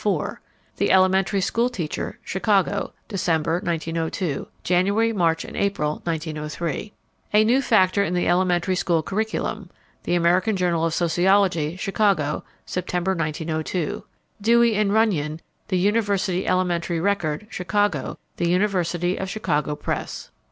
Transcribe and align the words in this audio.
The 0.77 0.89
Elementary 0.89 1.41
School 1.41 1.69
Teacher, 1.69 2.17
Chicago, 2.23 2.93
December, 3.07 3.59
1902, 3.63 4.47
January, 4.63 5.13
March, 5.13 5.45
and 5.45 5.55
April, 5.55 6.01
1903; 6.05 6.91
"A 7.33 7.43
New 7.43 7.61
Factor 7.61 8.03
in 8.03 8.15
the 8.15 8.27
Elementary 8.27 8.75
School 8.75 9.03
Curriculum," 9.03 9.69
The 10.05 10.15
American 10.15 10.55
Journal 10.57 10.83
of 10.85 10.95
Sociology, 10.95 11.75
Chicago, 11.75 12.43
September, 12.65 13.13
1902. 13.13 14.03
Dewey 14.41 14.73
and 14.73 14.91
Runyon, 14.91 15.39
The 15.67 15.77
University 15.77 16.47
Elementary 16.47 16.99
Record, 16.99 17.45
Chicago, 17.51 18.17
The 18.37 18.49
University 18.49 19.17
of 19.17 19.29
Chicago 19.29 19.75
Press. 19.75 20.31